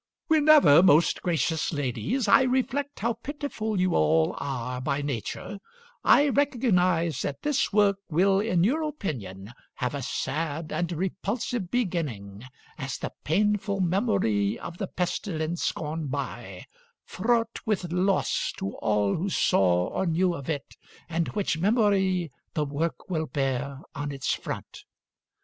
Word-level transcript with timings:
"Whenever, 0.29 0.81
most 0.81 1.21
gracious 1.21 1.71
ladies, 1.71 2.27
I 2.27 2.41
reflect 2.41 3.01
how 3.01 3.13
pitiful 3.13 3.79
you 3.79 3.93
all 3.93 4.33
are 4.39 4.81
by 4.81 5.03
nature, 5.03 5.59
I 6.03 6.29
recognize 6.29 7.21
that 7.21 7.43
this 7.43 7.71
work 7.71 7.97
will 8.09 8.39
in 8.39 8.63
your 8.63 8.81
opinion 8.81 9.53
have 9.75 9.93
a 9.93 10.01
sad 10.01 10.71
and 10.71 10.91
repulsive 10.91 11.69
beginning, 11.69 12.43
as 12.79 12.97
the 12.97 13.13
painful 13.23 13.79
memory 13.79 14.57
of 14.57 14.79
the 14.79 14.87
pestilence 14.87 15.71
gone 15.71 16.07
by, 16.07 16.65
fraught 17.05 17.59
with 17.67 17.93
loss 17.93 18.51
to 18.57 18.71
all 18.77 19.15
who 19.15 19.29
saw 19.29 19.85
or 19.89 20.07
knew 20.07 20.33
of 20.33 20.49
it, 20.49 20.75
and 21.09 21.27
which 21.33 21.59
memory 21.59 22.31
the 22.55 22.65
work 22.65 23.07
will 23.11 23.27
bear 23.27 23.77
on 23.93 24.11
its 24.11 24.33
front. 24.33 24.83